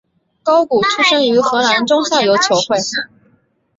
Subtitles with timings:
[0.41, 2.77] 高古出身于荷兰中下游球会。